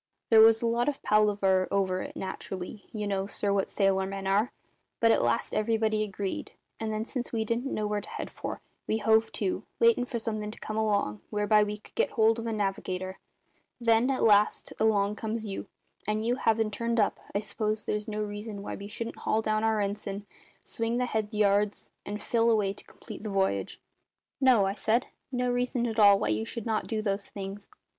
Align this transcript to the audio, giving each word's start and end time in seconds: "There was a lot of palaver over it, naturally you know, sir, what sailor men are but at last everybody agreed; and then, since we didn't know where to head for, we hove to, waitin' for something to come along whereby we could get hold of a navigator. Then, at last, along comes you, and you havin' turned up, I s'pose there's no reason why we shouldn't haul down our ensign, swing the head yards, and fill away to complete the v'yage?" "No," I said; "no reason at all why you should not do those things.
"There 0.31 0.41
was 0.41 0.63
a 0.63 0.65
lot 0.65 0.89
of 0.89 1.03
palaver 1.03 1.67
over 1.69 2.01
it, 2.01 2.15
naturally 2.15 2.89
you 2.91 3.05
know, 3.05 3.27
sir, 3.27 3.53
what 3.53 3.69
sailor 3.69 4.07
men 4.07 4.25
are 4.25 4.51
but 4.99 5.11
at 5.11 5.21
last 5.21 5.53
everybody 5.53 6.01
agreed; 6.01 6.53
and 6.79 6.91
then, 6.91 7.05
since 7.05 7.31
we 7.31 7.45
didn't 7.45 7.71
know 7.71 7.85
where 7.85 8.01
to 8.01 8.09
head 8.09 8.31
for, 8.31 8.61
we 8.87 8.97
hove 8.97 9.31
to, 9.33 9.63
waitin' 9.79 10.05
for 10.05 10.17
something 10.17 10.49
to 10.49 10.59
come 10.59 10.75
along 10.75 11.21
whereby 11.29 11.63
we 11.63 11.77
could 11.77 11.93
get 11.93 12.09
hold 12.13 12.39
of 12.39 12.47
a 12.47 12.51
navigator. 12.51 13.19
Then, 13.79 14.09
at 14.09 14.23
last, 14.23 14.73
along 14.79 15.17
comes 15.17 15.45
you, 15.45 15.67
and 16.07 16.25
you 16.25 16.37
havin' 16.37 16.71
turned 16.71 16.99
up, 16.99 17.19
I 17.35 17.39
s'pose 17.39 17.85
there's 17.85 18.07
no 18.07 18.23
reason 18.23 18.63
why 18.63 18.73
we 18.73 18.87
shouldn't 18.87 19.17
haul 19.19 19.43
down 19.43 19.63
our 19.63 19.79
ensign, 19.79 20.25
swing 20.63 20.97
the 20.97 21.05
head 21.05 21.31
yards, 21.31 21.91
and 22.07 22.19
fill 22.19 22.49
away 22.49 22.73
to 22.73 22.83
complete 22.85 23.21
the 23.21 23.29
v'yage?" 23.29 23.77
"No," 24.41 24.65
I 24.65 24.73
said; 24.73 25.05
"no 25.31 25.51
reason 25.51 25.85
at 25.85 25.99
all 25.99 26.17
why 26.17 26.29
you 26.29 26.43
should 26.43 26.65
not 26.65 26.87
do 26.87 27.03
those 27.03 27.27
things. 27.27 27.69